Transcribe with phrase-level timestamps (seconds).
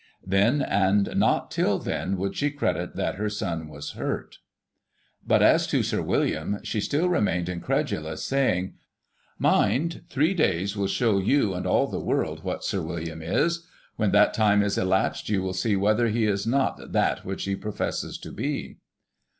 [0.25, 4.39] Then, and not till then, would she credit that her son was hurt
[5.27, 8.73] But as to Sir William, she still remained incredulous, saying:
[9.07, 13.67] * Mind, three days will show you and all the world what Sir William is.
[13.95, 17.55] When that time is elapsed, you will see whether he is not that which he
[17.55, 18.79] professes to be.'